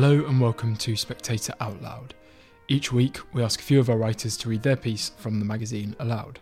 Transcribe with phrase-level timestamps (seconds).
[0.00, 2.14] Hello and welcome to Spectator Out Loud.
[2.68, 5.44] Each week, we ask a few of our writers to read their piece from the
[5.44, 6.38] magazine aloud.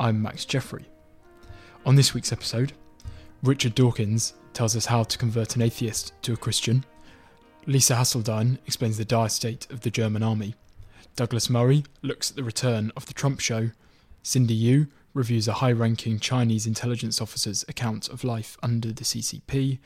[0.00, 0.86] I'm Max Jeffrey.
[1.86, 2.72] On this week's episode,
[3.44, 6.84] Richard Dawkins tells us how to convert an atheist to a Christian.
[7.64, 10.56] Lisa Haseldine explains the dire state of the German army.
[11.14, 13.70] Douglas Murray looks at the return of the Trump show.
[14.24, 19.78] Cindy Yu reviews a high ranking Chinese intelligence officer's account of life under the CCP.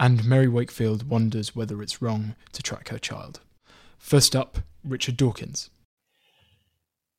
[0.00, 3.40] And Mary Wakefield wonders whether it's wrong to track her child.
[3.98, 5.70] First up, Richard Dawkins.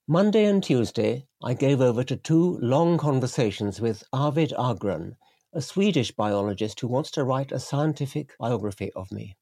[0.08, 5.18] Monday and Tuesday, I gave over to two long conversations with Arvid Ågren,
[5.52, 9.36] a Swedish biologist who wants to write a scientific biography of me.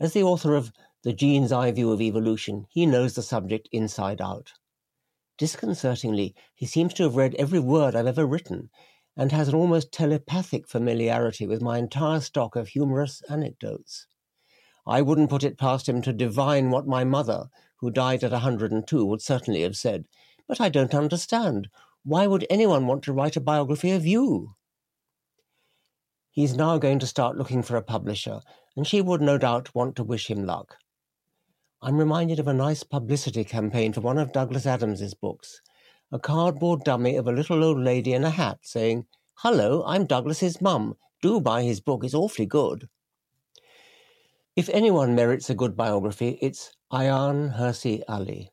[0.00, 0.72] As the author of
[1.04, 4.52] The Gene's Eye View of Evolution, he knows the subject inside out.
[5.38, 8.70] Disconcertingly, he seems to have read every word I've ever written
[9.16, 14.06] and has an almost telepathic familiarity with my entire stock of humorous anecdotes.
[14.86, 18.44] I wouldn't put it past him to divine what my mother, who died at a
[18.44, 20.04] 102, would certainly have said.
[20.46, 21.68] But I don't understand.
[22.02, 24.56] Why would anyone want to write a biography of you?
[26.30, 28.40] He's now going to start looking for a publisher,
[28.76, 30.76] and she would no doubt want to wish him luck.
[31.80, 35.60] I'm reminded of a nice publicity campaign for one of Douglas Adams's books
[36.14, 39.04] a cardboard dummy of a little old lady in a hat saying,
[39.38, 40.94] Hello, I'm Douglas's mum.
[41.20, 42.88] Do buy his book, it's awfully good.
[44.54, 48.52] If anyone merits a good biography, it's Ayaan Hirsi Ali.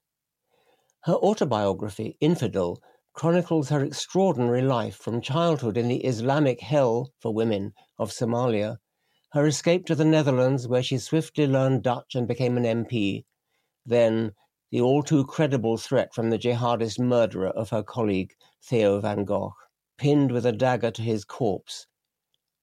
[1.02, 2.82] Her autobiography, Infidel,
[3.14, 8.78] chronicles her extraordinary life from childhood in the Islamic hell for women of Somalia,
[9.34, 13.26] her escape to the Netherlands, where she swiftly learned Dutch and became an MP,
[13.86, 14.34] then
[14.72, 18.34] the all too credible threat from the jihadist murderer of her colleague
[18.64, 19.54] Theo van Gogh,
[19.98, 21.88] pinned with a dagger to his corpse.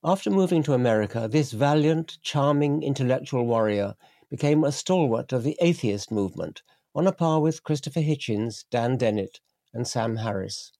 [0.03, 3.95] After moving to America, this valiant, charming intellectual warrior
[4.29, 6.63] became a stalwart of the atheist movement,
[6.95, 9.39] on a par with Christopher Hitchens, Dan Dennett,
[9.73, 10.71] and Sam Harris.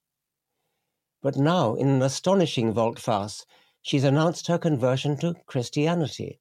[1.22, 3.46] But now, in an astonishing volte-face,
[3.82, 6.40] she's announced her conversion to Christianity.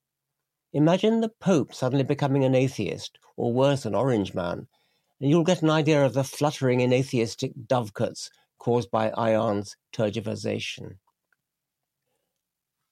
[0.72, 4.68] Imagine the Pope suddenly becoming an atheist, or worse, an orange man,
[5.20, 10.96] you'll get an idea of the fluttering in atheistic dovecotes caused by Ayaan's tergiversation.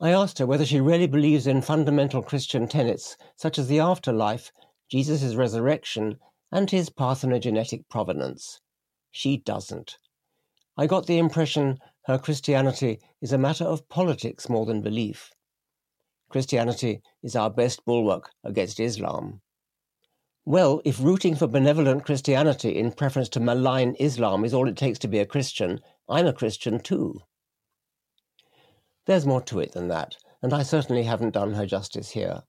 [0.00, 4.52] I asked her whether she really believes in fundamental Christian tenets such as the afterlife,
[4.90, 6.18] Jesus' resurrection,
[6.52, 8.60] and his parthenogenetic provenance.
[9.10, 9.98] She doesn't.
[10.76, 15.30] I got the impression her Christianity is a matter of politics more than belief.
[16.28, 19.40] Christianity is our best bulwark against Islam.
[20.48, 24.96] Well, if rooting for benevolent Christianity in preference to malign Islam is all it takes
[25.00, 27.22] to be a Christian, I'm a Christian too.
[29.06, 32.44] There's more to it than that, and I certainly haven't done her justice here.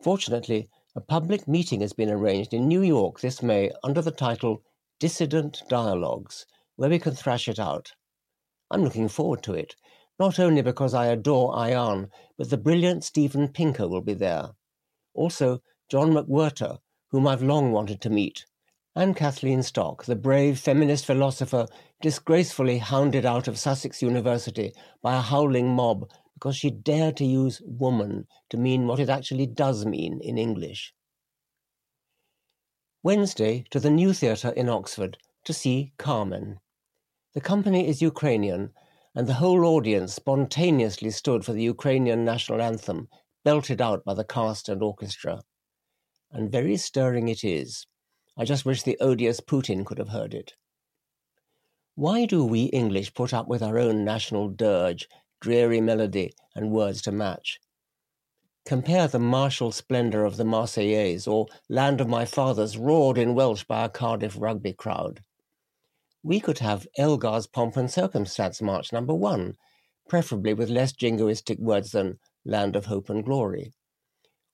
[0.00, 4.62] Fortunately, a public meeting has been arranged in New York this May under the title
[5.00, 6.46] Dissident Dialogues,
[6.76, 7.90] where we can thrash it out.
[8.70, 9.74] I'm looking forward to it,
[10.20, 14.50] not only because I adore Ayaan, but the brilliant Steven Pinker will be there.
[15.12, 15.60] Also,
[15.90, 16.78] John McWhorter,
[17.10, 18.46] whom I've long wanted to meet,
[18.94, 21.66] and Kathleen Stock, the brave feminist philosopher
[22.00, 24.72] disgracefully hounded out of Sussex University
[25.02, 29.46] by a howling mob because she dared to use woman to mean what it actually
[29.46, 30.94] does mean in English.
[33.02, 36.58] Wednesday to the New Theatre in Oxford to see Carmen.
[37.34, 38.70] The company is Ukrainian,
[39.14, 43.08] and the whole audience spontaneously stood for the Ukrainian national anthem,
[43.44, 45.40] belted out by the cast and orchestra
[46.32, 47.86] and very stirring it is.
[48.36, 50.54] I just wish the odious Putin could have heard it.
[51.94, 55.08] Why do we English put up with our own national dirge,
[55.40, 57.58] dreary melody, and words to match?
[58.64, 63.64] Compare the martial splendour of the Marseillaise or Land of My Fathers roared in Welsh
[63.64, 65.22] by a Cardiff rugby crowd.
[66.22, 69.56] We could have Elgar's Pomp and Circumstance March number one,
[70.08, 73.72] preferably with less jingoistic words than Land of Hope and Glory.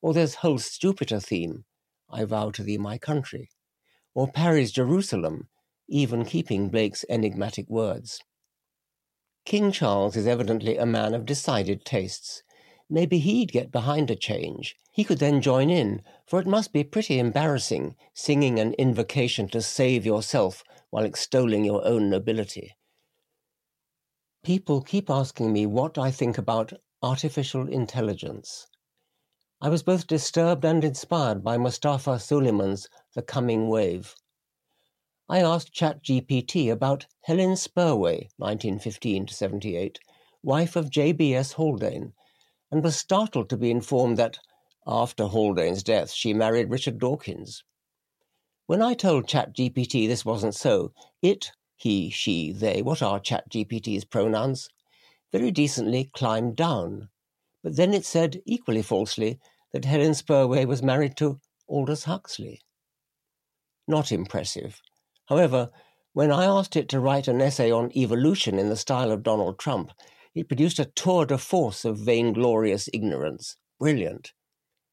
[0.01, 1.65] Or there's Holst's Jupiter theme,
[2.11, 3.51] I vow to thee my country.
[4.15, 5.49] Or Parry's Jerusalem,
[5.89, 8.21] even keeping Blake's enigmatic words.
[9.45, 12.43] King Charles is evidently a man of decided tastes.
[12.91, 14.77] Maybe he'd get behind a change.
[14.91, 19.63] He could then join in, for it must be pretty embarrassing singing an invocation to
[19.63, 22.77] save yourself while extolling your own nobility.
[24.43, 28.67] People keep asking me what I think about artificial intelligence.
[29.59, 34.15] I was both disturbed and inspired by Mustafa Suleyman's The Coming Wave.
[35.31, 39.99] I asked ChatGPT about Helen Spurway, 1915 78,
[40.43, 41.53] wife of J.B.S.
[41.53, 42.13] Haldane,
[42.71, 44.39] and was startled to be informed that
[44.87, 47.65] After Haldane's death, she married Richard Dawkins.
[48.67, 50.93] When I told ChatGPT this wasn't so,
[51.23, 54.69] it, he, she, they, what are ChatGPT's pronouns,
[55.33, 57.09] very decently climbed down.
[57.67, 59.41] But then it said, equally falsely,
[59.73, 62.61] that Helen Spurway was married to Aldous Huxley.
[63.89, 64.81] Not impressive.
[65.29, 65.73] However,
[66.13, 69.59] when I asked it to write an essay on evolution in the style of Donald
[69.59, 69.91] Trump,
[70.33, 73.57] it produced a tour de force of vainglorious ignorance.
[73.81, 74.33] Brilliant.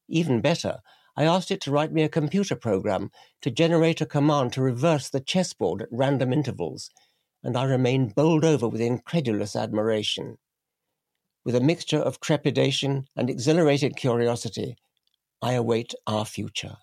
[0.08, 0.80] Even better,
[1.16, 3.12] I asked it to write me a computer program
[3.42, 6.90] to generate a command to reverse the chessboard at random intervals,
[7.40, 10.38] and I remained bowled over with incredulous admiration.
[11.44, 14.76] With a mixture of trepidation and exhilarated curiosity,
[15.42, 16.78] I await our future.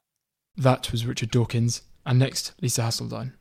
[0.56, 3.34] That was Richard Dawkins, and next, Lisa Haseldine.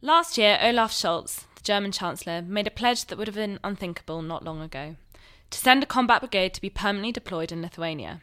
[0.00, 4.22] Last year, Olaf Scholz, the German Chancellor, made a pledge that would have been unthinkable
[4.22, 4.96] not long ago
[5.50, 8.22] to send a combat brigade to be permanently deployed in Lithuania.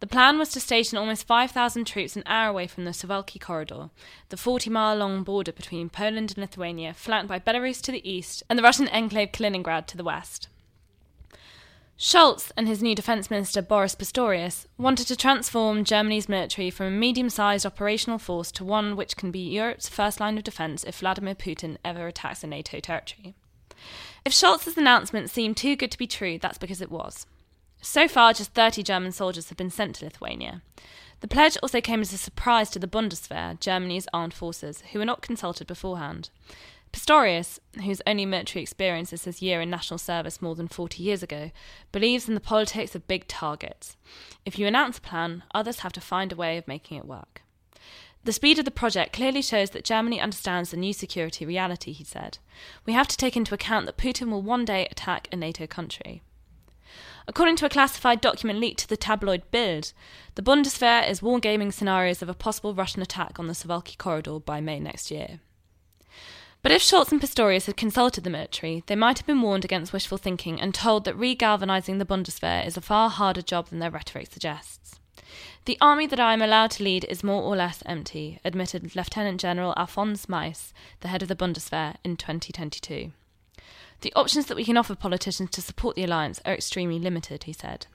[0.00, 3.90] The plan was to station almost 5,000 troops an hour away from the Suwalki corridor,
[4.30, 8.42] the 40 mile long border between Poland and Lithuania, flanked by Belarus to the east
[8.48, 10.48] and the Russian enclave Kaliningrad to the west.
[12.00, 16.90] Scholz and his new defence minister Boris Pistorius wanted to transform Germany's military from a
[16.90, 21.00] medium sized operational force to one which can be Europe's first line of defence if
[21.00, 23.34] Vladimir Putin ever attacks a NATO territory.
[24.24, 27.26] If Scholz's announcement seemed too good to be true, that's because it was.
[27.82, 30.62] So far, just 30 German soldiers have been sent to Lithuania.
[31.20, 35.04] The pledge also came as a surprise to the Bundeswehr, Germany's armed forces, who were
[35.04, 36.30] not consulted beforehand.
[36.92, 41.22] Pistorius, whose only military experience is his year in national service more than 40 years
[41.22, 41.50] ago,
[41.92, 43.96] believes in the politics of big targets.
[44.44, 47.42] If you announce a plan, others have to find a way of making it work.
[48.24, 52.04] The speed of the project clearly shows that Germany understands the new security reality, he
[52.04, 52.38] said.
[52.84, 56.22] We have to take into account that Putin will one day attack a NATO country.
[57.26, 59.92] According to a classified document leaked to the tabloid Bild,
[60.34, 64.60] the Bundeswehr is wargaming scenarios of a possible Russian attack on the Suwalki corridor by
[64.60, 65.40] May next year.
[66.62, 69.94] But if Scholz and Pistorius had consulted the military, they might have been warned against
[69.94, 73.90] wishful thinking and told that regalvanizing the Bundeswehr is a far harder job than their
[73.90, 75.00] rhetoric suggests.
[75.64, 79.40] The army that I am allowed to lead is more or less empty, admitted Lieutenant
[79.40, 83.12] General Alfons Mais, the head of the Bundeswehr, in 2022.
[84.02, 87.52] The options that we can offer politicians to support the alliance are extremely limited, he
[87.54, 87.86] said.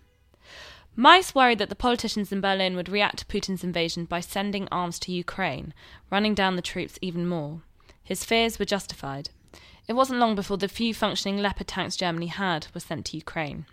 [0.96, 4.98] Mais worried that the politicians in Berlin would react to Putin's invasion by sending arms
[5.00, 5.74] to Ukraine,
[6.10, 7.62] running down the troops even more.
[8.06, 9.32] His fears were justified.
[9.88, 13.66] It wasn't long before the few functioning Leopard tanks Germany had were sent to Ukraine.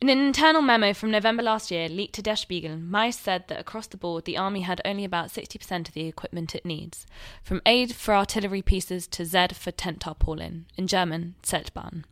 [0.00, 2.80] In an internal memo from November last year, leaked to Der Spiegel,
[3.12, 6.64] said that across the board the army had only about 60% of the equipment it
[6.64, 7.06] needs,
[7.42, 12.04] from aid for artillery pieces to Z for tent tarpaulin, in German, Zeltbahn.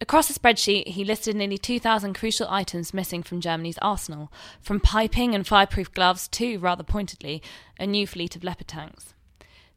[0.00, 4.30] Across the spreadsheet, he listed nearly 2,000 crucial items missing from Germany's arsenal,
[4.60, 7.42] from piping and fireproof gloves to, rather pointedly,
[7.80, 9.14] a new fleet of Leopard tanks.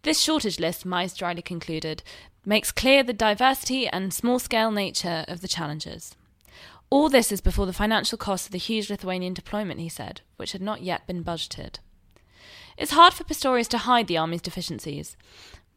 [0.03, 2.01] This shortage list, Mais dryly concluded,
[2.43, 6.15] makes clear the diversity and small scale nature of the challenges.
[6.89, 10.53] All this is before the financial cost of the huge Lithuanian deployment, he said, which
[10.53, 11.75] had not yet been budgeted.
[12.77, 15.15] It's hard for Pistorius to hide the army's deficiencies.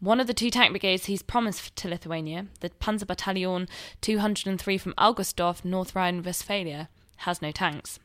[0.00, 3.69] One of the two tank brigades he's promised to Lithuania, the Panzer Battalion
[4.00, 8.01] 203 from Augustdorf, North Rhine Westphalia, has no tanks.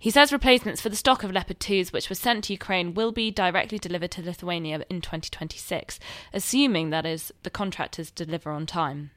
[0.00, 3.12] He says replacements for the stock of Leopard 2s which were sent to Ukraine will
[3.12, 6.00] be directly delivered to Lithuania in 2026,
[6.32, 9.10] assuming, that is, the contractors deliver on time.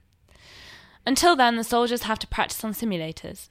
[1.06, 3.48] Until then, the soldiers have to practice on simulators.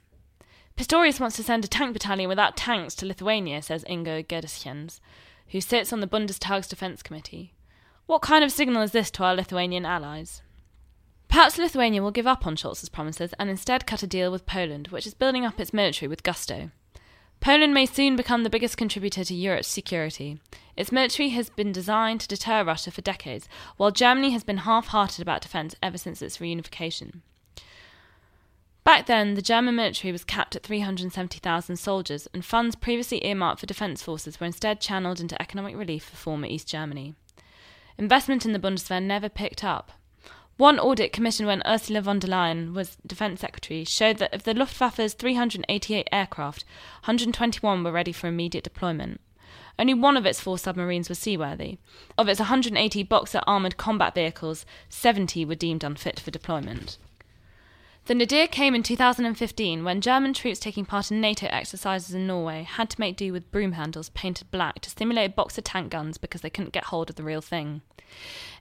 [0.77, 4.99] Pistorius wants to send a tank battalion without tanks to Lithuania, says Ingo Gädechens,
[5.47, 7.55] who sits on the Bundestag's Defence Committee.
[8.05, 10.43] What kind of signal is this to our Lithuanian allies?
[11.29, 14.89] Perhaps Lithuania will give up on Scholz's promises and instead cut a deal with Poland,
[14.89, 16.69] which is building up its military with gusto.
[17.43, 20.39] Poland may soon become the biggest contributor to Europe's security.
[20.77, 24.87] Its military has been designed to deter Russia for decades, while Germany has been half
[24.87, 27.19] hearted about defence ever since its reunification.
[28.85, 33.65] Back then, the German military was capped at 370,000 soldiers, and funds previously earmarked for
[33.65, 37.13] defence forces were instead channeled into economic relief for former East Germany.
[37.97, 39.91] Investment in the Bundeswehr never picked up.
[40.57, 44.53] One audit commissioned when Ursula von der Leyen was Defence Secretary showed that of the
[44.53, 46.63] Luftwaffe's 388 aircraft,
[47.05, 49.19] 121 were ready for immediate deployment.
[49.79, 51.79] Only one of its four submarines was seaworthy.
[52.19, 56.99] Of its 180 Boxer armoured combat vehicles, 70 were deemed unfit for deployment.
[58.05, 62.63] The nadir came in 2015 when German troops taking part in NATO exercises in Norway
[62.63, 66.41] had to make do with broom handles painted black to simulate Boxer tank guns because
[66.41, 67.81] they couldn't get hold of the real thing.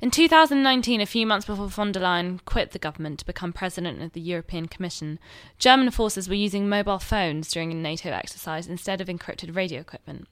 [0.00, 4.00] In 2019, a few months before von der Leyen quit the government to become president
[4.00, 5.18] of the European Commission,
[5.58, 10.28] German forces were using mobile phones during a NATO exercise instead of encrypted radio equipment.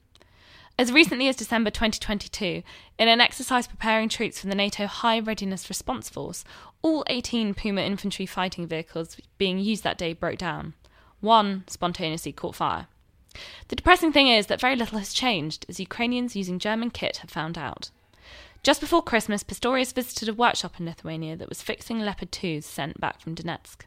[0.81, 2.63] As recently as December 2022,
[2.99, 6.43] in an exercise preparing troops for the NATO High Readiness Response Force,
[6.81, 10.73] all 18 Puma infantry fighting vehicles being used that day broke down.
[11.21, 12.87] One spontaneously caught fire.
[13.69, 17.29] The depressing thing is that very little has changed, as Ukrainians using German kit have
[17.29, 17.91] found out.
[18.63, 22.99] Just before Christmas, Pistorius visited a workshop in Lithuania that was fixing Leopard 2s sent
[22.99, 23.83] back from Donetsk.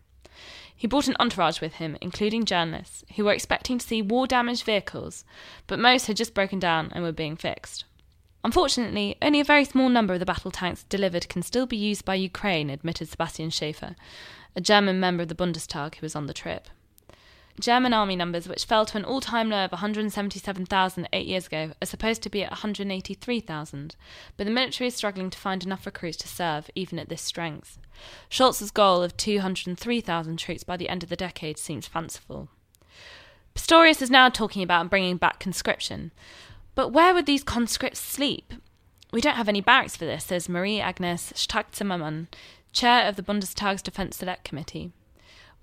[0.76, 4.64] He brought an entourage with him, including journalists, who were expecting to see war damaged
[4.64, 5.24] vehicles,
[5.68, 7.86] but most had just broken down and were being fixed.
[8.44, 12.04] Unfortunately, only a very small number of the battle tanks delivered can still be used
[12.04, 13.96] by Ukraine, admitted Sebastian Schaefer,
[14.56, 16.68] a German member of the Bundestag who was on the trip.
[17.60, 21.74] German army numbers, which fell to an all time low of 177,000 eight years ago,
[21.82, 23.96] are supposed to be at 183,000,
[24.38, 27.78] but the military is struggling to find enough recruits to serve even at this strength.
[28.30, 32.50] Scholz's goal of 203,000 troops by the end of the decade seems fanciful.
[33.56, 36.12] Pistorius is now talking about bringing back conscription.
[36.76, 38.54] But where would these conscripts sleep?
[39.12, 42.30] We don't have any barracks for this, says Marie Agnes Strack-Zimmermann,
[42.72, 44.92] chair of the Bundestag's Defence Select Committee.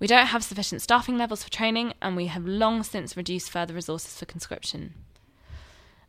[0.01, 3.75] We don't have sufficient staffing levels for training, and we have long since reduced further
[3.75, 4.95] resources for conscription.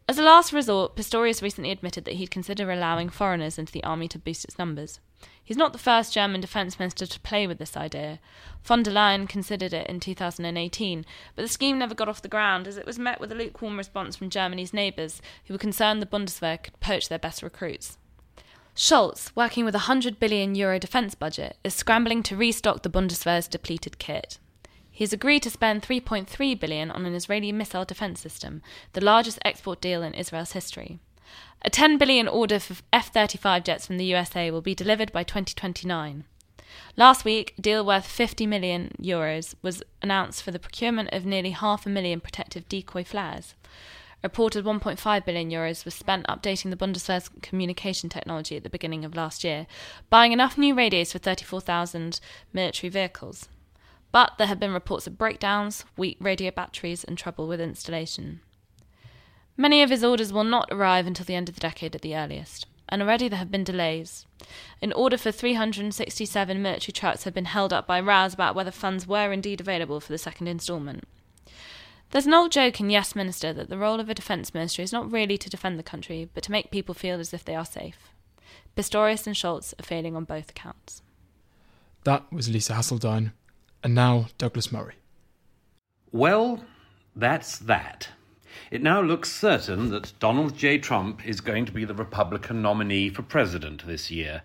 [0.08, 4.08] As a last resort, Pistorius recently admitted that he'd consider allowing foreigners into the army
[4.08, 4.99] to boost its numbers.
[5.44, 8.18] He's not the first German defence minister to play with this idea.
[8.64, 11.04] Von der Leyen considered it in 2018,
[11.37, 13.76] but the scheme never got off the ground as it was met with a lukewarm
[13.76, 17.99] response from Germany's neighbours, who were concerned the Bundeswehr could poach their best recruits.
[18.75, 23.47] Scholz, working with a 100 billion euro defence budget, is scrambling to restock the Bundeswehr's
[23.47, 24.38] depleted kit.
[24.91, 28.62] He has agreed to spend 3.3 billion on an Israeli missile defence system,
[28.95, 31.00] the largest export deal in Israel's history.
[31.61, 36.25] A 10 billion order for F-35 jets from the USA will be delivered by 2029.
[36.97, 41.50] Last week, a deal worth 50 million euros was announced for the procurement of nearly
[41.50, 43.55] half a million protective decoy flares
[44.23, 49.17] reported 1.5 billion euros was spent updating the Bundeswehr's communication technology at the beginning of
[49.17, 49.67] last year,
[50.11, 52.21] buying enough new radios for 34,000
[52.52, 53.49] military vehicles.
[54.12, 58.41] But there have been reports of breakdowns, weak radio batteries, and trouble with installation.
[59.57, 62.17] Many of his orders will not arrive until the end of the decade at the
[62.17, 64.26] earliest, and already there have been delays.
[64.81, 69.07] An order for 367 military trucks had been held up by rows about whether funds
[69.07, 71.05] were indeed available for the second instalment.
[72.12, 74.92] There's an old joke in Yes Minister that the role of a defence ministry is
[74.92, 77.64] not really to defend the country, but to make people feel as if they are
[77.64, 78.11] safe.
[78.76, 81.00] Pistorius and Scholz are failing on both accounts.
[82.04, 83.33] That was Lisa Haseldine,
[83.83, 84.97] and now Douglas Murray.
[86.11, 86.62] Well,
[87.16, 88.11] that's that.
[88.71, 90.76] It now looks certain that Donald J.
[90.76, 94.42] Trump is going to be the Republican nominee for president this year.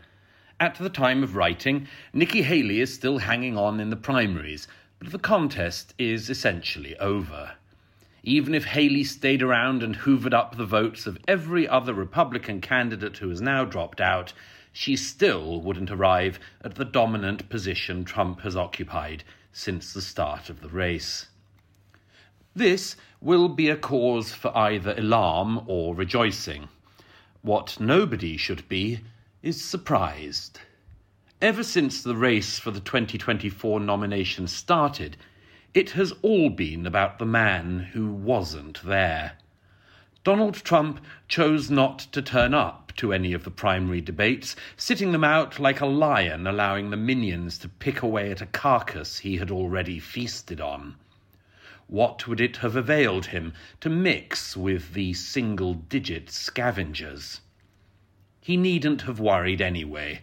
[0.57, 5.11] At the time of writing, Nikki Haley is still hanging on in the primaries, but
[5.11, 7.53] the contest is essentially over.
[8.23, 13.17] Even if Haley stayed around and hoovered up the votes of every other Republican candidate
[13.17, 14.33] who has now dropped out,
[14.73, 20.61] she still wouldn't arrive at the dominant position Trump has occupied since the start of
[20.61, 21.27] the race.
[22.55, 26.69] This will be a cause for either alarm or rejoicing.
[27.41, 29.01] What nobody should be
[29.41, 30.59] is surprised.
[31.39, 35.17] Ever since the race for the 2024 nomination started,
[35.71, 39.33] it has all been about the man who wasn't there.
[40.23, 45.23] Donald Trump chose not to turn up to any of the primary debates, sitting them
[45.23, 49.51] out like a lion, allowing the minions to pick away at a carcass he had
[49.51, 50.95] already feasted on.
[51.85, 57.41] What would it have availed him to mix with the single digit scavengers?
[58.41, 60.21] He needn't have worried anyway.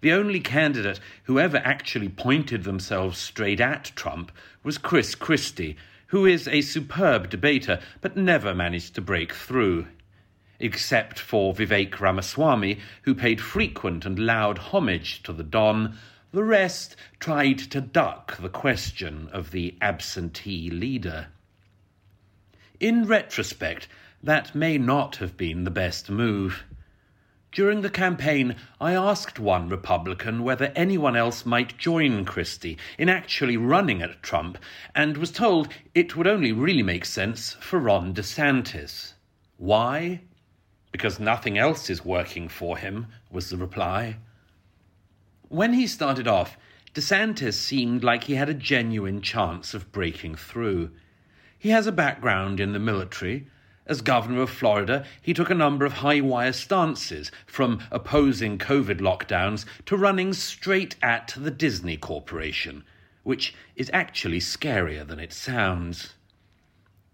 [0.00, 4.30] The only candidate who ever actually pointed themselves straight at Trump
[4.62, 5.76] was Chris Christie,
[6.08, 9.88] who is a superb debater but never managed to break through.
[10.60, 15.96] Except for Vivek Ramaswamy, who paid frequent and loud homage to the Don,
[16.32, 21.28] the rest tried to duck the question of the absentee leader.
[22.78, 23.88] In retrospect,
[24.22, 26.64] that may not have been the best move.
[27.50, 33.56] During the campaign, I asked one Republican whether anyone else might join Christie in actually
[33.56, 34.58] running at Trump,
[34.94, 39.14] and was told it would only really make sense for Ron DeSantis.
[39.56, 40.20] Why?
[40.92, 44.18] Because nothing else is working for him, was the reply.
[45.48, 46.58] When he started off,
[46.92, 50.90] DeSantis seemed like he had a genuine chance of breaking through.
[51.58, 53.46] He has a background in the military.
[53.88, 59.00] As governor of Florida, he took a number of high wire stances, from opposing COVID
[59.00, 62.84] lockdowns to running straight at the Disney Corporation,
[63.22, 66.16] which is actually scarier than it sounds.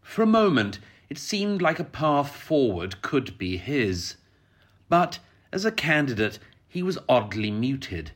[0.02, 4.16] For a moment, it seemed like a path forward could be his.
[4.88, 5.20] But
[5.52, 8.10] as a candidate, he was oddly muted,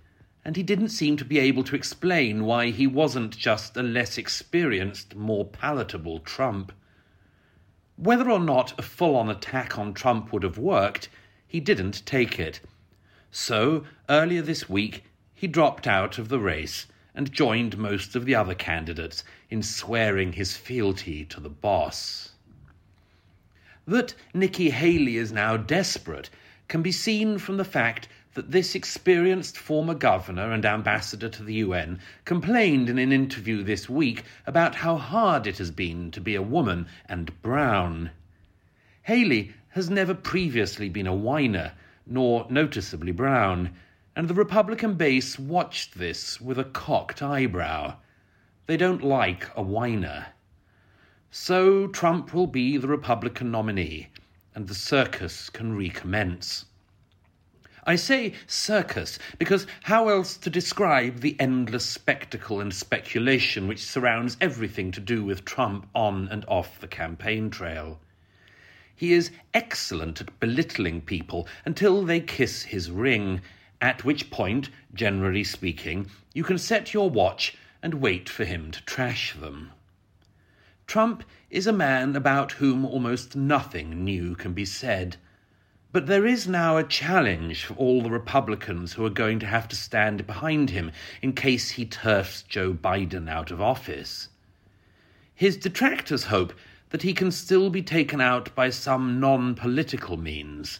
[0.45, 4.19] and he didn't seem to be able to explain why he wasn't just a less
[4.19, 6.73] experienced, more palatable Trump.
[8.00, 11.09] Whether or not a full on attack on Trump would have worked,
[11.49, 12.61] he didn't take it.
[13.33, 15.02] So, earlier this week,
[15.35, 20.35] he dropped out of the race and joined most of the other candidates in swearing
[20.35, 22.35] his fealty to the boss.
[23.85, 26.31] That Nikki Haley is now desperate
[26.69, 28.07] can be seen from the fact
[28.38, 33.88] that this experienced former governor and ambassador to the UN complained in an interview this
[33.88, 38.12] week about how hard it has been to be a woman and brown.
[39.02, 41.73] Haley has never previously been a whiner,
[42.07, 43.75] nor noticeably brown,
[44.14, 47.97] and the Republican base watched this with a cocked eyebrow.
[48.66, 50.26] They don't like a whiner.
[51.33, 54.11] So Trump will be the Republican nominee,
[54.54, 56.66] and the circus can recommence.
[57.88, 64.37] I say circus because how else to describe the endless spectacle and speculation which surrounds
[64.42, 67.99] everything to do with Trump on and off the campaign trail?
[68.95, 73.40] He is excellent at belittling people until they kiss his ring,
[73.80, 78.85] at which point, generally speaking, you can set your watch and wait for him to
[78.85, 79.71] trash them.
[80.87, 85.16] Trump is a man about whom almost nothing new can be said.
[85.90, 89.66] But there is now a challenge for all the Republicans who are going to have
[89.68, 90.92] to stand behind him
[91.23, 94.28] in case he turfs Joe Biden out of office.
[95.35, 96.52] His detractors hope
[96.90, 100.78] that he can still be taken out by some non political means.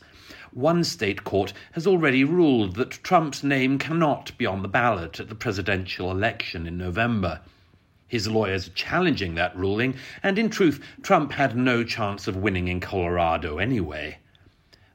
[0.53, 5.31] One state court has already ruled that Trump's name cannot be on the ballot at
[5.31, 7.41] the presidential election in November.
[8.09, 12.69] His lawyers are challenging that ruling, and in truth, Trump had no chance of winning
[12.69, 14.19] in Colorado anyway.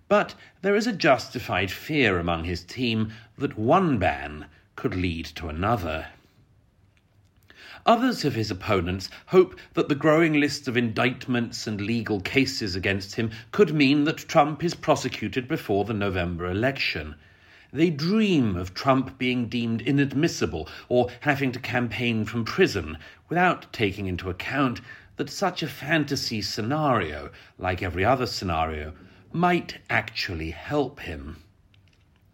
[0.09, 5.47] But there is a justified fear among his team that one ban could lead to
[5.47, 6.07] another.
[7.85, 13.15] Others of his opponents hope that the growing list of indictments and legal cases against
[13.15, 17.15] him could mean that Trump is prosecuted before the November election.
[17.71, 22.97] They dream of Trump being deemed inadmissible or having to campaign from prison
[23.29, 24.79] without taking into account
[25.15, 28.93] that such a fantasy scenario, like every other scenario,
[29.33, 31.43] might actually help him.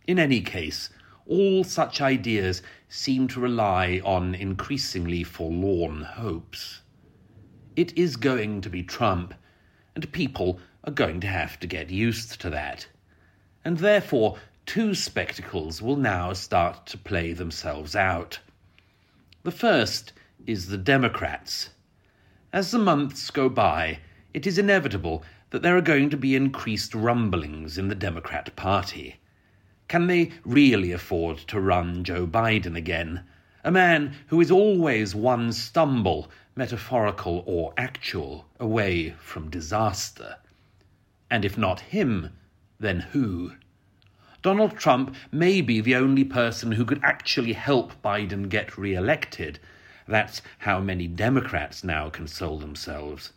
[0.05, 0.89] In any case,
[1.25, 6.81] all such ideas seem to rely on increasingly forlorn hopes.
[7.75, 9.33] It is going to be Trump,
[9.95, 12.87] and people are going to have to get used to that.
[13.63, 18.39] And therefore, two spectacles will now start to play themselves out.
[19.43, 20.11] The first
[20.45, 21.69] is the Democrats.
[22.51, 23.99] As the months go by,
[24.33, 29.19] it is inevitable that there are going to be increased rumblings in the Democrat Party.
[29.87, 33.23] Can they really afford to run Joe Biden again?
[33.63, 40.37] A man who is always one stumble, metaphorical or actual, away from disaster.
[41.31, 42.29] And if not him,
[42.79, 43.53] then who?
[44.41, 49.59] Donald Trump may be the only person who could actually help Biden get re elected.
[50.07, 53.33] That's how many Democrats now console themselves.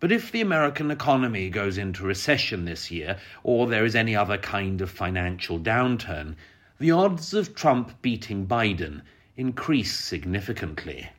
[0.00, 4.38] But if the American economy goes into recession this year, or there is any other
[4.38, 6.36] kind of financial downturn,
[6.78, 9.02] the odds of Trump beating Biden
[9.36, 11.10] increase significantly.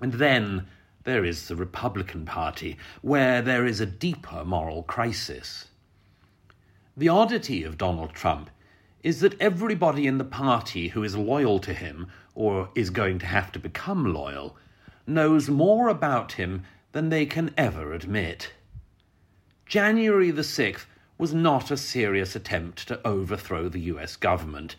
[0.00, 0.66] And then
[1.04, 5.66] there is the Republican Party, where there is a deeper moral crisis.
[6.96, 8.48] The oddity of Donald Trump
[9.02, 13.26] is that everybody in the party who is loyal to him, or is going to
[13.26, 14.56] have to become loyal,
[15.06, 18.52] knows more about him than they can ever admit.
[19.66, 20.86] January the 6th
[21.18, 24.76] was not a serious attempt to overthrow the US government.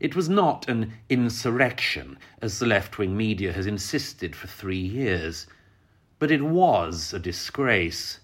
[0.00, 5.46] It was not an insurrection, as the left wing media has insisted for three years.
[6.18, 8.18] But it was a disgrace.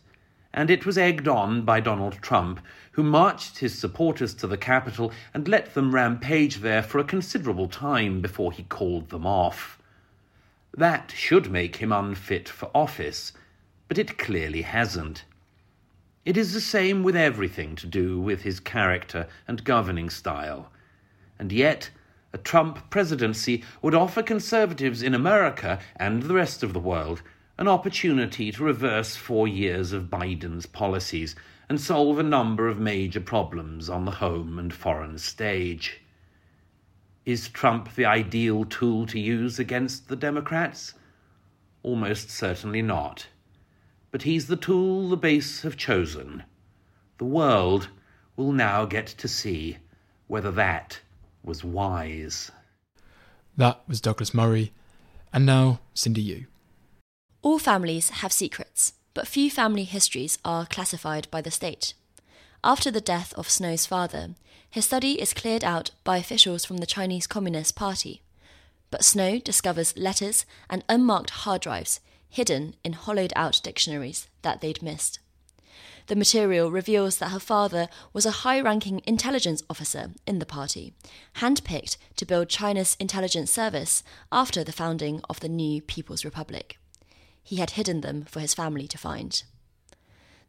[0.52, 2.60] And it was egged on by Donald Trump,
[2.92, 7.68] who marched his supporters to the Capitol and let them rampage there for a considerable
[7.68, 9.77] time before he called them off.
[10.78, 13.32] That should make him unfit for office,
[13.88, 15.24] but it clearly hasn't.
[16.24, 20.70] It is the same with everything to do with his character and governing style.
[21.36, 21.90] And yet,
[22.32, 27.22] a Trump presidency would offer conservatives in America and the rest of the world
[27.58, 31.34] an opportunity to reverse four years of Biden's policies
[31.68, 36.00] and solve a number of major problems on the home and foreign stage.
[37.28, 40.94] Is Trump the ideal tool to use against the Democrats?
[41.82, 43.26] Almost certainly not.
[44.10, 46.44] But he's the tool the base have chosen.
[47.18, 47.90] The world
[48.34, 49.76] will now get to see
[50.26, 51.00] whether that
[51.44, 52.50] was wise.
[53.58, 54.72] That was Douglas Murray.
[55.30, 56.46] And now, Cindy Yu.
[57.42, 61.92] All families have secrets, but few family histories are classified by the state.
[62.64, 64.34] After the death of Snow's father,
[64.68, 68.22] his study is cleared out by officials from the Chinese Communist Party.
[68.90, 74.82] But Snow discovers letters and unmarked hard drives hidden in hollowed out dictionaries that they'd
[74.82, 75.20] missed.
[76.08, 80.94] The material reveals that her father was a high ranking intelligence officer in the party,
[81.36, 86.78] handpicked to build China's intelligence service after the founding of the new People's Republic.
[87.42, 89.42] He had hidden them for his family to find.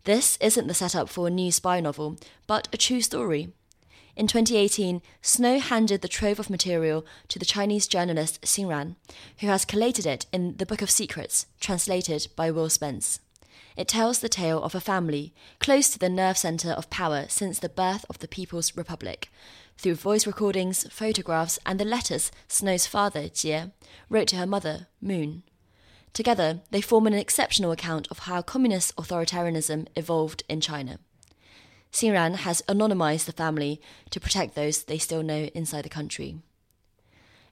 [0.03, 3.49] This isn't the setup for a new spy novel, but a true story
[4.19, 8.97] in 2018, Snow handed the trove of material to the Chinese journalist Xinran,
[9.39, 13.21] who has collated it in The Book of Secrets, translated by Will Spence.
[13.77, 17.59] It tells the tale of a family close to the nerve center of power since
[17.59, 19.31] the birth of the People's Republic,
[19.77, 23.71] through voice recordings, photographs, and the letters Snow's father, Jie,
[24.09, 25.43] wrote to her mother, Moon.
[26.13, 31.00] Together, they form an exceptional account of how communist authoritarianism evolved in China.
[31.91, 36.38] Xinran has anonymized the family to protect those they still know inside the country.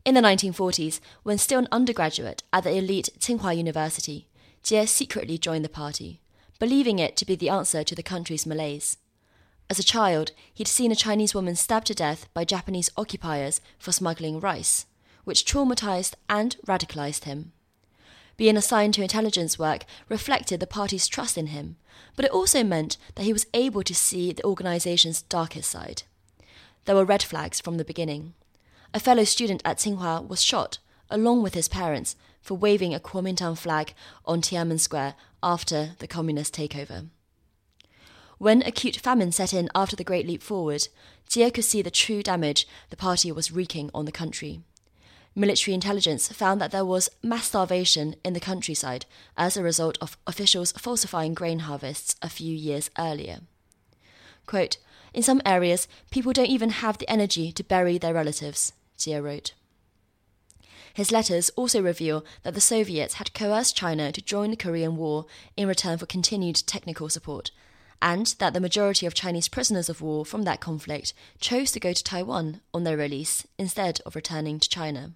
[0.06, 4.28] In the 1940s, when still an undergraduate at the elite Tsinghua University,
[4.64, 6.22] Jie secretly joined the party,
[6.60, 8.98] believing it to be the answer to the country's malaise.
[9.70, 13.92] As a child, he'd seen a Chinese woman stabbed to death by Japanese occupiers for
[13.92, 14.86] smuggling rice,
[15.26, 17.52] which traumatized and radicalized him.
[18.38, 21.76] Being assigned to intelligence work reflected the party's trust in him,
[22.16, 26.04] but it also meant that he was able to see the organization's darkest side.
[26.86, 28.36] There were red flags from the beginning.
[28.94, 30.78] A fellow student at Tsinghua was shot,
[31.10, 36.54] along with his parents, for waving a Kuomintang flag on Tiananmen Square after the communist
[36.56, 37.10] takeover.
[38.38, 40.90] When acute famine set in after the Great Leap Forward,
[41.28, 44.62] Jie could see the true damage the party was wreaking on the country
[45.38, 49.06] military intelligence found that there was mass starvation in the countryside
[49.38, 53.42] as a result of officials falsifying grain harvests a few years earlier.
[54.48, 54.78] Quote,
[55.14, 59.54] in some areas, people don't even have the energy to bury their relatives, Jie wrote.
[60.94, 65.28] His letters also reveal that the Soviets had coerced China to join the Korean War
[65.56, 67.52] in return for continued technical support,
[68.02, 71.94] and that the majority of Chinese prisoners of war from that conflict chose to go
[71.94, 75.14] to Taiwan on their release instead of returning to China.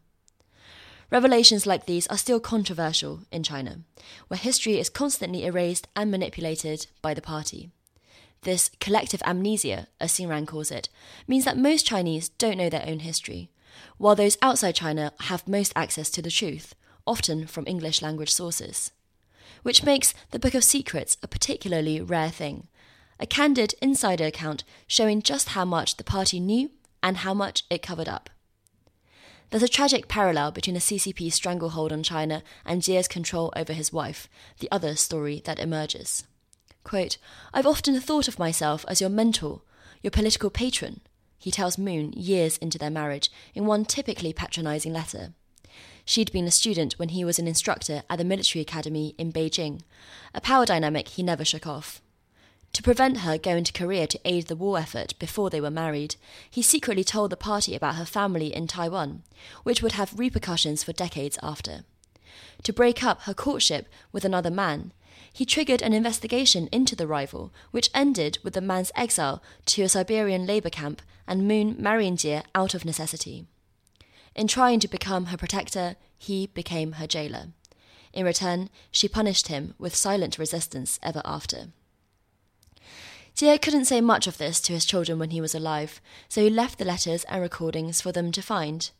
[1.11, 3.81] Revelations like these are still controversial in China,
[4.29, 7.69] where history is constantly erased and manipulated by the party.
[8.43, 10.87] This collective amnesia, as Xinran calls it,
[11.27, 13.51] means that most Chinese don't know their own history,
[13.97, 16.73] while those outside China have most access to the truth,
[17.05, 18.93] often from English language sources.
[19.63, 22.67] Which makes the Book of Secrets a particularly rare thing,
[23.19, 26.71] a candid insider account showing just how much the party knew
[27.03, 28.29] and how much it covered up.
[29.51, 33.91] There's a tragic parallel between the CCP's stranglehold on China and Jie's control over his
[33.91, 36.23] wife, the other story that emerges.
[36.85, 37.17] Quote,
[37.53, 39.61] I've often thought of myself as your mentor,
[40.01, 41.01] your political patron,
[41.37, 45.33] he tells Moon years into their marriage in one typically patronizing letter.
[46.05, 49.81] She'd been a student when he was an instructor at the military academy in Beijing,
[50.33, 52.01] a power dynamic he never shook off.
[52.73, 56.15] To prevent her going to Korea to aid the war effort before they were married,
[56.49, 59.23] he secretly told the party about her family in Taiwan,
[59.63, 61.83] which would have repercussions for decades after.
[62.63, 64.93] To break up her courtship with another man,
[65.33, 69.89] he triggered an investigation into the rival, which ended with the man's exile to a
[69.89, 73.47] Siberian labor camp and Moon marrying Jie out of necessity.
[74.33, 77.47] In trying to become her protector, he became her jailer.
[78.13, 81.67] In return, she punished him with silent resistance ever after.
[83.35, 86.49] Jie couldn't say much of this to his children when he was alive, so he
[86.49, 88.91] left the letters and recordings for them to find.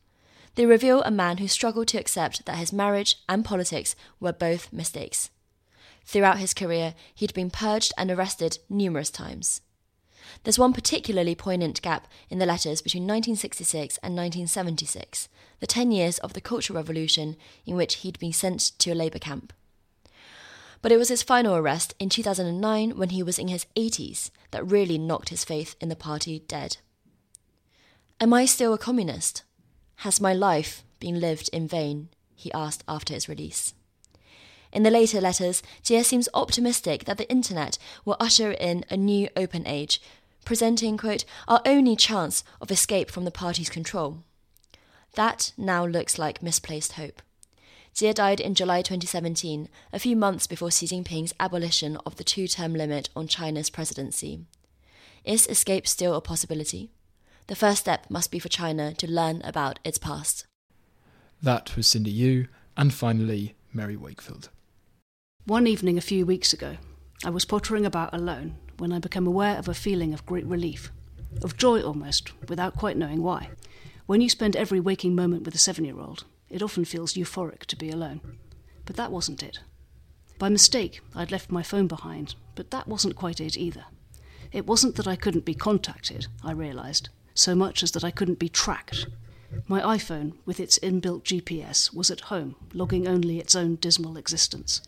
[0.55, 4.73] They reveal a man who struggled to accept that his marriage and politics were both
[4.73, 5.29] mistakes.
[6.05, 9.61] Throughout his career, he'd been purged and arrested numerous times.
[10.43, 16.17] There's one particularly poignant gap in the letters between 1966 and 1976, the 10 years
[16.19, 19.53] of the Cultural Revolution in which he'd been sent to a labour camp.
[20.81, 24.69] But it was his final arrest in 2009 when he was in his 80s that
[24.69, 26.77] really knocked his faith in the party dead.
[28.19, 29.43] Am I still a communist?
[29.97, 32.09] Has my life been lived in vain?
[32.35, 33.73] he asked after his release.
[34.71, 39.27] In the later letters, Jie seems optimistic that the internet will usher in a new
[39.35, 40.01] open age,
[40.45, 44.23] presenting, quote, our only chance of escape from the party's control.
[45.15, 47.21] That now looks like misplaced hope.
[47.93, 52.47] Jie died in July 2017, a few months before Xi Jinping's abolition of the two
[52.47, 54.45] term limit on China's presidency.
[55.23, 56.89] Is escape still a possibility?
[57.47, 60.45] The first step must be for China to learn about its past.
[61.43, 64.49] That was Cindy Yu, and finally, Mary Wakefield.
[65.45, 66.77] One evening a few weeks ago,
[67.25, 70.91] I was pottering about alone when I became aware of a feeling of great relief,
[71.43, 73.49] of joy almost, without quite knowing why.
[74.05, 77.65] When you spend every waking moment with a seven year old, it often feels euphoric
[77.65, 78.21] to be alone.
[78.85, 79.59] But that wasn't it.
[80.37, 83.85] By mistake, I'd left my phone behind, but that wasn't quite it either.
[84.51, 88.39] It wasn't that I couldn't be contacted, I realised, so much as that I couldn't
[88.39, 89.07] be tracked.
[89.67, 94.81] My iPhone, with its inbuilt GPS, was at home, logging only its own dismal existence.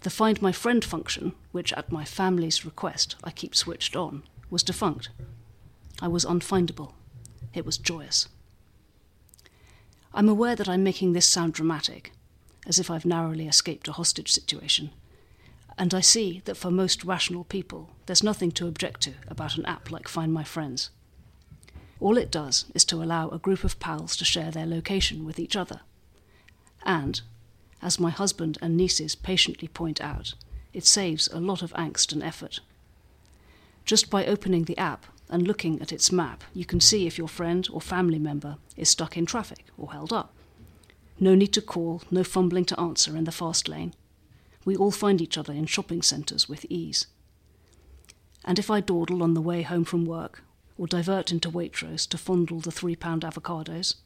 [0.00, 4.62] The Find My Friend function, which at my family's request I keep switched on, was
[4.62, 5.10] defunct.
[6.00, 6.94] I was unfindable.
[7.52, 8.28] It was joyous.
[10.12, 12.12] I'm aware that I'm making this sound dramatic,
[12.66, 14.90] as if I've narrowly escaped a hostage situation.
[15.78, 19.64] And I see that for most rational people, there's nothing to object to about an
[19.66, 20.90] app like Find My Friends.
[22.00, 25.38] All it does is to allow a group of pals to share their location with
[25.38, 25.80] each other.
[26.84, 27.20] And,
[27.80, 30.34] as my husband and nieces patiently point out,
[30.72, 32.60] it saves a lot of angst and effort.
[33.84, 37.28] Just by opening the app and looking at its map, you can see if your
[37.28, 40.34] friend or family member is stuck in traffic or held up.
[41.18, 43.94] No need to call, no fumbling to answer in the fast lane.
[44.64, 47.06] We all find each other in shopping centres with ease.
[48.44, 50.42] And if I dawdle on the way home from work,
[50.76, 53.96] or divert into Waitrose to fondle the three pound avocados,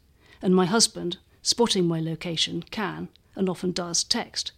[0.43, 4.53] and my husband, spotting my location, can, and often does, text.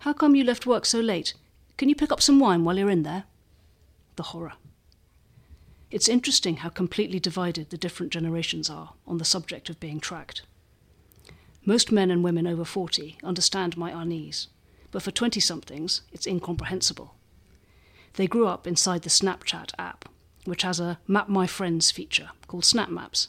[0.00, 1.34] How come you left work so late?
[1.76, 3.24] Can you pick up some wine while you're in there?
[4.16, 4.52] The horror.
[5.92, 10.40] It's interesting how completely divided the different generations are on the subject of being tracked.
[11.66, 14.48] Most men and women over 40 understand my unease,
[14.90, 17.14] but for 20 somethings, it's incomprehensible.
[18.14, 20.08] They grew up inside the Snapchat app,
[20.46, 23.28] which has a Map My Friends feature called Snap Maps.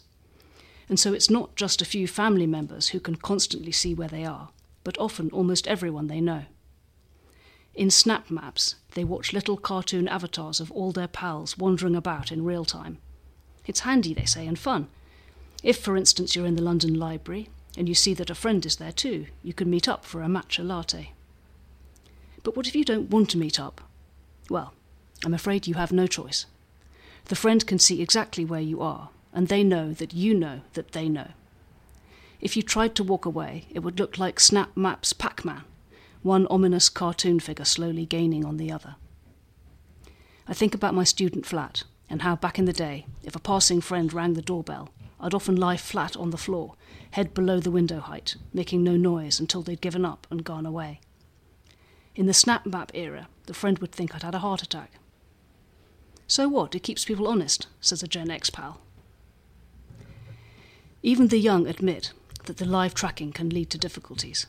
[0.88, 4.24] And so it's not just a few family members who can constantly see where they
[4.24, 4.52] are,
[4.86, 6.46] but often almost everyone they know.
[7.76, 12.46] In Snap Maps, they watch little cartoon avatars of all their pals wandering about in
[12.46, 13.00] real time.
[13.66, 14.88] It's handy, they say, and fun.
[15.64, 18.76] If, for instance, you're in the London Library and you see that a friend is
[18.76, 21.12] there too, you can meet up for a matcha latte.
[22.44, 23.82] But what if you don't want to meet up?
[24.50, 24.74] Well,
[25.26, 26.46] I'm afraid you have no choice.
[27.26, 30.92] The friend can see exactly where you are, and they know that you know that
[30.92, 31.30] they know.
[32.42, 35.64] If you tried to walk away, it would look like Snap Maps Pac Man
[36.24, 38.96] one ominous cartoon figure slowly gaining on the other.
[40.48, 43.82] I think about my student flat and how back in the day, if a passing
[43.82, 46.76] friend rang the doorbell, I'd often lie flat on the floor,
[47.12, 51.00] head below the window height, making no noise until they'd given up and gone away.
[52.16, 54.92] In the snap map era, the friend would think I'd had a heart attack.
[56.28, 56.76] So what?
[56.76, 58.82] It keeps people honest, says a Gen X pal.
[61.02, 62.12] Even the young admit
[62.46, 64.46] that the live tracking can lead to difficulties.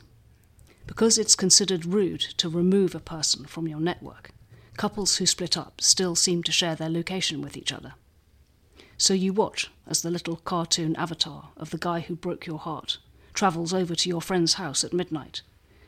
[0.86, 4.30] Because it's considered rude to remove a person from your network,
[4.76, 7.94] couples who split up still seem to share their location with each other.
[8.96, 12.98] So you watch as the little cartoon avatar of the guy who broke your heart
[13.34, 15.42] travels over to your friend's house at midnight,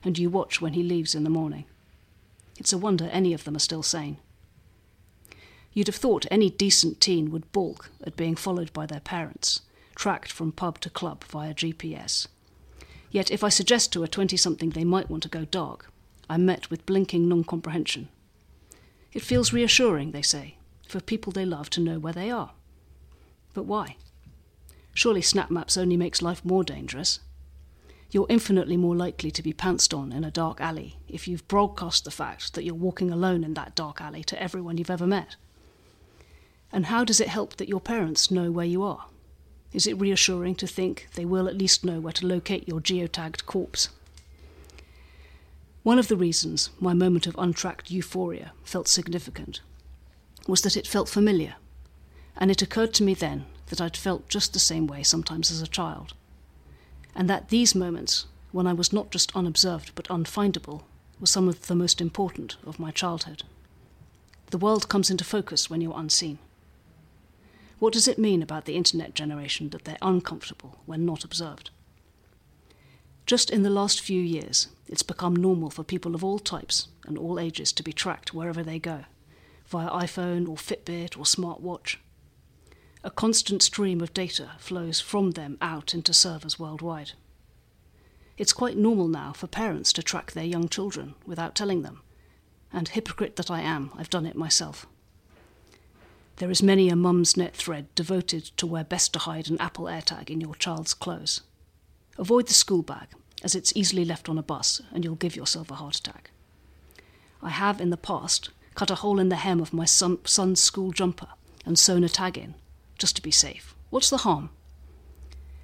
[0.04, 1.64] and you watch when he leaves in the morning.
[2.58, 4.18] It's a wonder any of them are still sane.
[5.72, 9.60] You'd have thought any decent teen would balk at being followed by their parents,
[9.94, 12.26] tracked from pub to club via GPS,
[13.10, 15.90] Yet if I suggest to a 20 something they might want to go dark,
[16.28, 18.08] I'm met with blinking non comprehension.
[19.12, 20.56] It feels reassuring, they say,
[20.88, 22.52] for people they love to know where they are.
[23.54, 23.96] But why?
[24.92, 27.20] Surely Snap Maps only makes life more dangerous.
[28.10, 32.04] You're infinitely more likely to be pounced on in a dark alley if you've broadcast
[32.04, 35.36] the fact that you're walking alone in that dark alley to everyone you've ever met.
[36.72, 39.06] And how does it help that your parents know where you are?
[39.72, 43.46] Is it reassuring to think they will at least know where to locate your geotagged
[43.46, 43.88] corpse?
[45.82, 49.60] One of the reasons my moment of untracked euphoria felt significant
[50.48, 51.54] was that it felt familiar,
[52.36, 55.62] and it occurred to me then that I'd felt just the same way sometimes as
[55.62, 56.14] a child,
[57.14, 60.82] and that these moments, when I was not just unobserved but unfindable,
[61.20, 63.42] were some of the most important of my childhood.
[64.50, 66.38] The world comes into focus when you're unseen.
[67.78, 71.70] What does it mean about the internet generation that they're uncomfortable when not observed?
[73.26, 77.18] Just in the last few years, it's become normal for people of all types and
[77.18, 79.04] all ages to be tracked wherever they go,
[79.66, 81.96] via iPhone or Fitbit or smartwatch.
[83.04, 87.12] A constant stream of data flows from them out into servers worldwide.
[88.38, 92.00] It's quite normal now for parents to track their young children without telling them,
[92.72, 94.86] and hypocrite that I am, I've done it myself.
[96.36, 100.28] There is many a Mumsnet thread devoted to where best to hide an Apple AirTag
[100.28, 101.40] in your child's clothes.
[102.18, 103.08] Avoid the school bag,
[103.42, 106.30] as it's easily left on a bus and you'll give yourself a heart attack.
[107.42, 110.60] I have in the past cut a hole in the hem of my son, son's
[110.60, 111.28] school jumper
[111.64, 112.54] and sewn a tag in,
[112.98, 113.74] just to be safe.
[113.88, 114.50] What's the harm?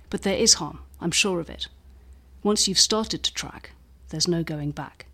[0.08, 1.68] But there is harm, I'm sure of it.
[2.42, 3.72] Once you've started to track,
[4.08, 5.04] there's no going back.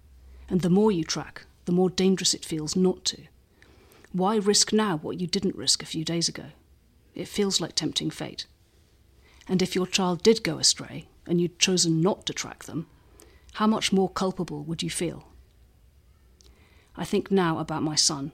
[0.49, 3.23] And the more you track, the more dangerous it feels not to.
[4.13, 6.47] Why risk now what you didn't risk a few days ago?
[7.15, 8.47] It feels like tempting fate.
[9.47, 12.87] And if your child did go astray and you'd chosen not to track them,
[13.55, 15.29] how much more culpable would you feel?
[16.97, 18.33] I think now about my son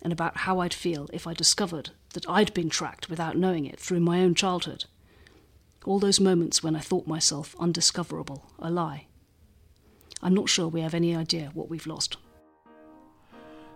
[0.00, 3.78] and about how I'd feel if I discovered that I'd been tracked without knowing it
[3.78, 4.84] through my own childhood.
[5.84, 9.06] All those moments when I thought myself undiscoverable, a lie.
[10.22, 12.16] I'm not sure we have any idea what we've lost.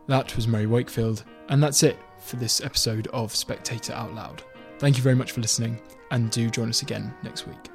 [0.06, 4.42] That was Mary Wakefield, and that's it for this episode of Spectator Out Loud.
[4.78, 7.73] Thank you very much for listening, and do join us again next week.